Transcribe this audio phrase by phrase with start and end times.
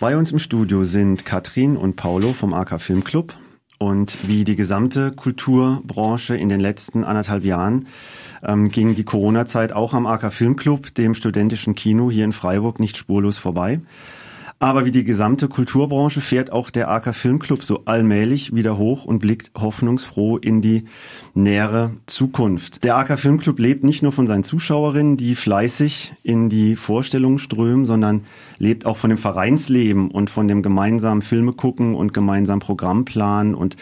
[0.00, 3.34] Bei uns im Studio sind Katrin und Paulo vom AK Filmclub.
[3.78, 7.88] Und wie die gesamte Kulturbranche in den letzten anderthalb Jahren
[8.44, 12.96] ähm, ging die Corona-Zeit auch am AK Filmclub, dem studentischen Kino hier in Freiburg, nicht
[12.96, 13.80] spurlos vorbei.
[14.60, 19.20] Aber wie die gesamte Kulturbranche fährt auch der AK Filmclub so allmählich wieder hoch und
[19.20, 20.86] blickt hoffnungsfroh in die
[21.32, 22.82] nähere Zukunft.
[22.82, 27.86] Der AK Filmclub lebt nicht nur von seinen Zuschauerinnen, die fleißig in die Vorstellungen strömen,
[27.86, 28.24] sondern
[28.58, 33.76] lebt auch von dem Vereinsleben und von dem gemeinsamen Filme gucken und gemeinsamen Programmplan und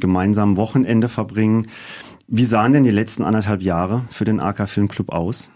[0.00, 1.68] gemeinsamen Wochenende verbringen.
[2.26, 5.52] Wie sahen denn die letzten anderthalb Jahre für den AK Filmclub aus?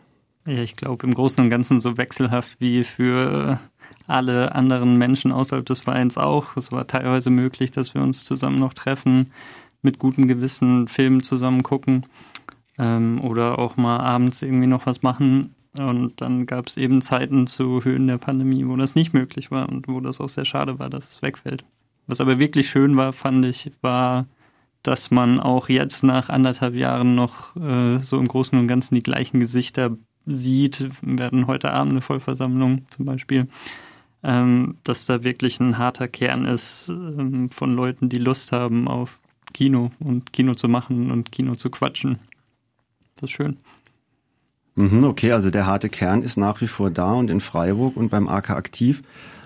[0.46, 3.58] Ja, ich glaube im Großen und Ganzen so wechselhaft wie für
[4.06, 6.56] alle anderen Menschen außerhalb des Vereins auch.
[6.56, 9.30] Es war teilweise möglich, dass wir uns zusammen noch treffen,
[9.82, 12.06] mit gutem Gewissen Filme zusammen gucken
[12.78, 15.54] ähm, oder auch mal abends irgendwie noch was machen.
[15.78, 19.68] Und dann gab es eben Zeiten zu Höhen der Pandemie, wo das nicht möglich war
[19.68, 21.64] und wo das auch sehr schade war, dass es wegfällt.
[22.08, 24.26] Was aber wirklich schön war, fand ich, war,
[24.82, 29.02] dass man auch jetzt nach anderthalb Jahren noch äh, so im Großen und Ganzen die
[29.02, 30.90] gleichen Gesichter sieht.
[31.02, 33.46] Wir werden heute Abend eine Vollversammlung zum Beispiel
[34.22, 39.18] ähm, dass da wirklich ein harter Kern ist ähm, von Leuten, die Lust haben auf
[39.52, 42.18] Kino und Kino zu machen und Kino zu quatschen.
[43.16, 43.56] Das ist schön.
[44.76, 48.08] Mhm, okay, also der harte Kern ist nach wie vor da und in Freiburg und
[48.08, 49.02] beim AK aktiv.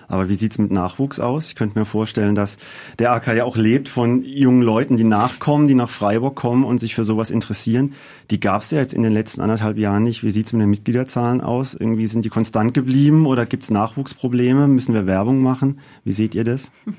[0.07, 1.49] Aber wie sieht's mit Nachwuchs aus?
[1.49, 2.57] Ich könnte mir vorstellen, dass
[2.99, 6.79] der AK ja auch lebt von jungen Leuten, die nachkommen, die nach Freiburg kommen und
[6.79, 7.93] sich für sowas interessieren.
[8.31, 10.23] Die gab's ja jetzt in den letzten anderthalb Jahren nicht.
[10.23, 11.73] Wie sieht's mit den Mitgliederzahlen aus?
[11.73, 14.67] Irgendwie sind die konstant geblieben oder gibt's Nachwuchsprobleme?
[14.67, 15.79] Müssen wir Werbung machen?
[16.03, 16.71] Wie seht ihr das?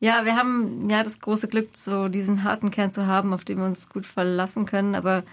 [0.00, 3.58] Ja, wir haben ja das große Glück, so diesen harten Kern zu haben, auf den
[3.58, 4.94] wir uns gut verlassen können.
[4.94, 5.24] Aber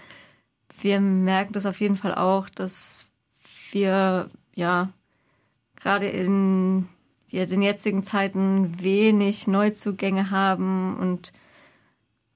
[0.80, 3.08] wir merken das auf jeden Fall auch, dass
[3.70, 4.90] wir ja
[5.76, 6.88] gerade in
[7.32, 11.32] den jetzigen Zeiten wenig Neuzugänge haben und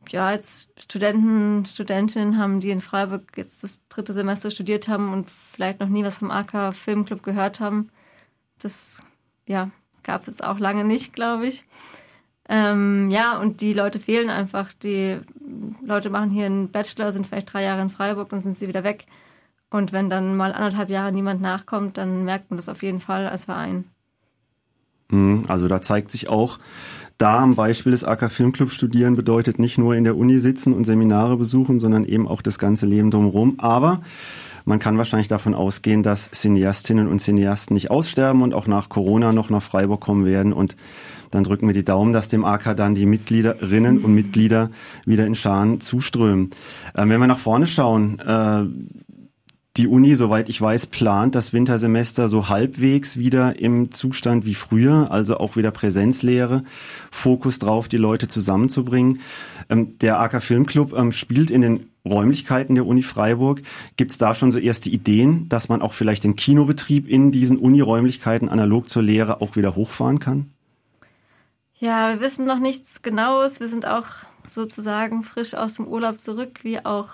[0.09, 5.31] ja, als Studenten, Studentinnen haben, die in Freiburg jetzt das dritte Semester studiert haben und
[5.31, 7.91] vielleicht noch nie was vom AK Filmclub gehört haben.
[8.59, 9.01] Das,
[9.47, 9.71] ja,
[10.03, 11.65] gab es auch lange nicht, glaube ich.
[12.49, 14.73] Ähm, ja, und die Leute fehlen einfach.
[14.73, 15.21] Die
[15.83, 18.83] Leute machen hier einen Bachelor, sind vielleicht drei Jahre in Freiburg, dann sind sie wieder
[18.83, 19.07] weg.
[19.71, 23.29] Und wenn dann mal anderthalb Jahre niemand nachkommt, dann merkt man das auf jeden Fall
[23.29, 23.85] als Verein.
[25.11, 26.59] Mhm, also da zeigt sich auch,
[27.19, 30.85] da am Beispiel des AK Filmclub studieren bedeutet nicht nur in der Uni sitzen und
[30.85, 33.57] Seminare besuchen, sondern eben auch das ganze Leben drumherum.
[33.59, 34.01] Aber
[34.65, 39.33] man kann wahrscheinlich davon ausgehen, dass Cineastinnen und Cineasten nicht aussterben und auch nach Corona
[39.33, 40.53] noch nach Freiburg kommen werden.
[40.53, 40.77] Und
[41.31, 44.71] dann drücken wir die Daumen, dass dem AK dann die Mitgliederinnen und Mitglieder
[45.05, 46.51] wieder in Scharen zuströmen.
[46.97, 48.65] Ähm, wenn wir nach vorne schauen, äh,
[49.81, 55.11] die Uni, soweit ich weiß, plant das Wintersemester so halbwegs wieder im Zustand wie früher,
[55.11, 56.65] also auch wieder Präsenzlehre,
[57.11, 59.21] Fokus drauf, die Leute zusammenzubringen.
[59.71, 63.63] Ähm, der AK Filmclub ähm, spielt in den Räumlichkeiten der Uni Freiburg.
[63.97, 67.57] Gibt es da schon so erste Ideen, dass man auch vielleicht den Kinobetrieb in diesen
[67.57, 70.51] Uni-Räumlichkeiten analog zur Lehre auch wieder hochfahren kann?
[71.79, 73.61] Ja, wir wissen noch nichts Genaues.
[73.61, 74.09] Wir sind auch
[74.47, 77.09] sozusagen frisch aus dem Urlaub zurück, wie auch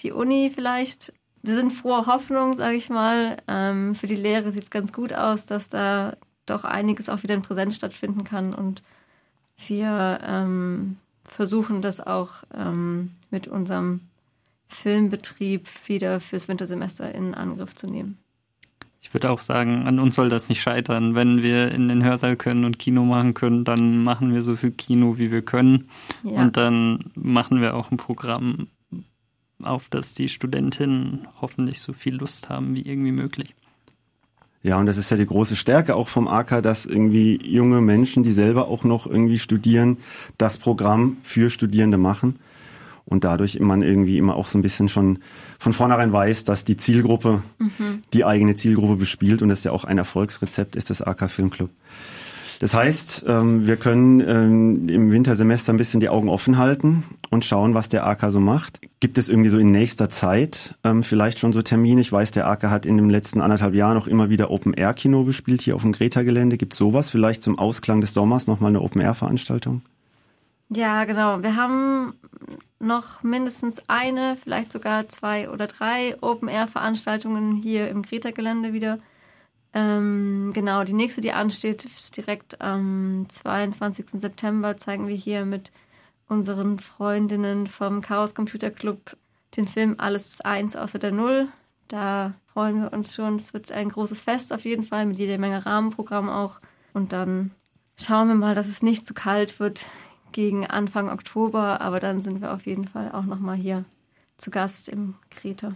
[0.00, 1.14] die Uni vielleicht
[1.48, 3.38] wir sind froher Hoffnung, sage ich mal.
[3.48, 7.34] Ähm, für die Lehre sieht es ganz gut aus, dass da doch einiges auch wieder
[7.34, 8.54] in Präsenz stattfinden kann.
[8.54, 8.82] Und
[9.66, 14.00] wir ähm, versuchen das auch ähm, mit unserem
[14.68, 18.18] Filmbetrieb wieder fürs Wintersemester in Angriff zu nehmen.
[19.00, 21.14] Ich würde auch sagen, an uns soll das nicht scheitern.
[21.14, 24.72] Wenn wir in den Hörsaal können und Kino machen können, dann machen wir so viel
[24.72, 25.88] Kino, wie wir können.
[26.24, 26.42] Ja.
[26.42, 28.68] Und dann machen wir auch ein Programm,
[29.62, 33.54] auf das die Studentinnen hoffentlich so viel Lust haben wie irgendwie möglich.
[34.62, 38.24] Ja, und das ist ja die große Stärke auch vom AK, dass irgendwie junge Menschen,
[38.24, 39.98] die selber auch noch irgendwie studieren,
[40.36, 42.38] das Programm für Studierende machen.
[43.04, 45.20] Und dadurch man irgendwie immer auch so ein bisschen schon
[45.58, 48.02] von vornherein weiß, dass die Zielgruppe mhm.
[48.12, 51.70] die eigene Zielgruppe bespielt und das ja auch ein Erfolgsrezept ist des AK Filmclub.
[52.60, 57.44] Das heißt, ähm, wir können ähm, im Wintersemester ein bisschen die Augen offen halten und
[57.44, 58.80] schauen, was der AK so macht.
[58.98, 62.00] Gibt es irgendwie so in nächster Zeit ähm, vielleicht schon so Termine?
[62.00, 65.62] Ich weiß, der AK hat in den letzten anderthalb Jahren auch immer wieder Open-Air-Kino gespielt
[65.62, 66.56] hier auf dem Greta-Gelände.
[66.56, 69.82] Gibt es sowas vielleicht zum Ausklang des Sommers nochmal eine Open-Air-Veranstaltung?
[70.70, 71.42] Ja, genau.
[71.42, 72.14] Wir haben
[72.80, 78.98] noch mindestens eine, vielleicht sogar zwei oder drei Open-Air-Veranstaltungen hier im Greta-Gelände wieder.
[79.74, 84.06] Ähm, genau, die nächste, die ansteht, ist direkt am 22.
[84.12, 85.70] September, zeigen wir hier mit
[86.28, 89.16] unseren Freundinnen vom Chaos Computer Club
[89.56, 91.48] den Film Alles ist eins außer der Null.
[91.88, 93.36] Da freuen wir uns schon.
[93.36, 96.60] Es wird ein großes Fest auf jeden Fall mit jeder Menge Rahmenprogramm auch.
[96.92, 97.52] Und dann
[97.96, 99.86] schauen wir mal, dass es nicht zu kalt wird
[100.32, 103.84] gegen Anfang Oktober, aber dann sind wir auf jeden Fall auch nochmal hier
[104.36, 105.74] zu Gast im Kreta.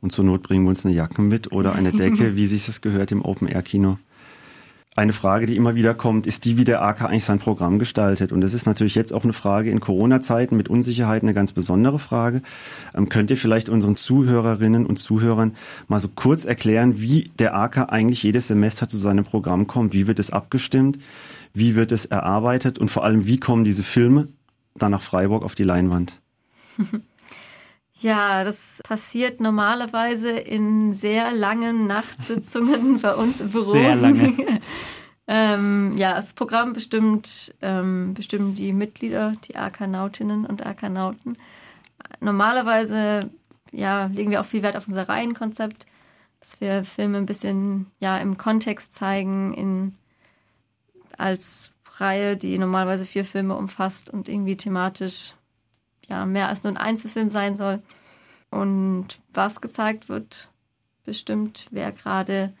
[0.00, 2.80] Und zur Not bringen wir uns eine Jacke mit oder eine Decke, wie sich das
[2.80, 3.98] gehört im Open-Air-Kino.
[4.96, 8.32] Eine Frage, die immer wieder kommt, ist die, wie der AK eigentlich sein Programm gestaltet.
[8.32, 12.00] Und das ist natürlich jetzt auch eine Frage in Corona-Zeiten mit Unsicherheit eine ganz besondere
[12.00, 12.42] Frage.
[12.92, 15.54] Ähm, könnt ihr vielleicht unseren Zuhörerinnen und Zuhörern
[15.86, 19.94] mal so kurz erklären, wie der AK eigentlich jedes Semester zu seinem Programm kommt?
[19.94, 20.98] Wie wird es abgestimmt?
[21.54, 22.76] Wie wird es erarbeitet?
[22.76, 24.26] Und vor allem, wie kommen diese Filme
[24.74, 26.20] dann nach Freiburg auf die Leinwand?
[28.00, 33.72] Ja, das passiert normalerweise in sehr langen Nachtsitzungen bei uns im Büro.
[33.72, 34.60] Sehr lange.
[35.26, 41.36] ähm, ja, das Programm bestimmt, ähm, bestimmen die Mitglieder, die Arkanautinnen und Arkanauten.
[42.20, 43.30] Normalerweise
[43.70, 45.86] ja, legen wir auch viel Wert auf unser Reihenkonzept,
[46.40, 49.94] dass wir Filme ein bisschen ja, im Kontext zeigen, in,
[51.18, 55.34] als Reihe, die normalerweise vier Filme umfasst und irgendwie thematisch
[56.10, 57.80] ja, mehr als nur ein Einzelfilm sein soll.
[58.50, 60.50] Und was gezeigt wird,
[61.04, 62.52] bestimmt, wer gerade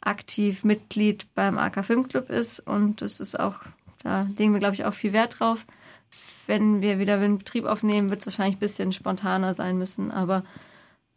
[0.00, 2.60] aktiv Mitglied beim AK Filmclub ist.
[2.60, 3.60] Und das ist auch,
[4.02, 5.66] da legen wir, glaube ich, auch viel Wert drauf.
[6.46, 10.12] Wenn wir wieder den Betrieb aufnehmen, wird es wahrscheinlich ein bisschen spontaner sein müssen.
[10.12, 10.44] Aber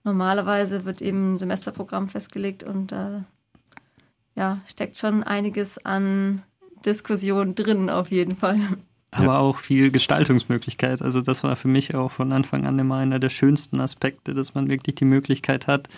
[0.03, 3.21] normalerweise wird eben ein Semesterprogramm festgelegt und da äh,
[4.35, 6.41] ja, steckt schon einiges an
[6.83, 8.77] Diskussion drin auf jeden Fall
[9.11, 9.39] aber ja.
[9.39, 11.01] auch viel Gestaltungsmöglichkeit.
[11.01, 14.53] Also das war für mich auch von Anfang an immer einer der schönsten Aspekte, dass
[14.53, 15.89] man wirklich die Möglichkeit hat,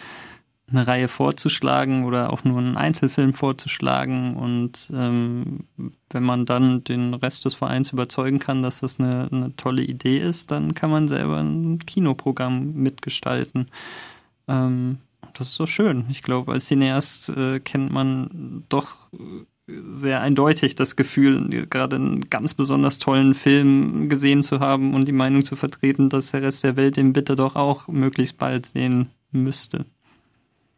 [0.71, 5.65] eine Reihe vorzuschlagen oder auch nur einen Einzelfilm vorzuschlagen und ähm,
[6.09, 10.19] wenn man dann den Rest des Vereins überzeugen kann, dass das eine, eine tolle Idee
[10.19, 13.69] ist, dann kann man selber ein Kinoprogramm mitgestalten.
[14.47, 14.99] Ähm,
[15.33, 16.05] das ist so schön.
[16.09, 19.09] Ich glaube, als Cineast äh, kennt man doch
[19.67, 25.13] sehr eindeutig das Gefühl, gerade einen ganz besonders tollen Film gesehen zu haben und die
[25.13, 29.09] Meinung zu vertreten, dass der Rest der Welt den bitte doch auch möglichst bald sehen
[29.31, 29.85] müsste.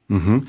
[0.07, 0.41] Mhm.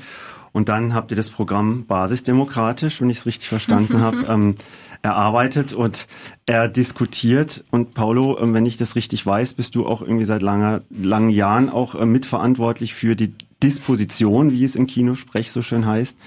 [0.51, 4.55] Und dann habt ihr das Programm basisdemokratisch, wenn ich es richtig verstanden habe, ähm,
[5.01, 6.07] erarbeitet und
[6.45, 7.63] er diskutiert.
[7.71, 11.29] Und Paulo, ähm, wenn ich das richtig weiß, bist du auch irgendwie seit langer, langen
[11.29, 13.33] Jahren auch äh, mitverantwortlich für die
[13.63, 16.17] Disposition, wie es im Kinosprech so schön heißt.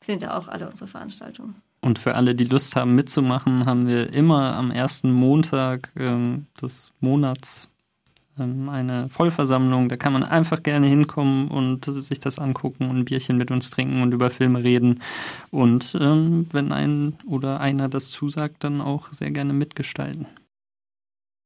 [0.00, 1.56] findet ihr auch alle unsere Veranstaltungen.
[1.82, 6.90] Und für alle, die Lust haben mitzumachen, haben wir immer am ersten Montag ähm, des
[7.00, 7.68] Monats
[8.42, 9.88] eine Vollversammlung.
[9.88, 13.70] Da kann man einfach gerne hinkommen und sich das angucken und ein Bierchen mit uns
[13.70, 15.00] trinken und über Filme reden.
[15.50, 20.26] Und ähm, wenn ein oder einer das zusagt, dann auch sehr gerne mitgestalten.